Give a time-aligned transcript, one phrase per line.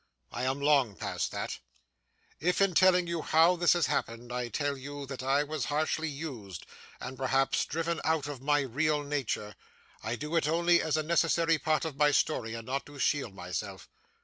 [0.31, 1.59] I am long past that.
[2.39, 6.09] If, in telling you how this has happened, I tell you that I was harshly
[6.09, 6.65] used,
[6.99, 9.55] and perhaps driven out of my real nature,
[10.01, 13.35] I do it only as a necessary part of my story, and not to shield
[13.35, 13.87] myself.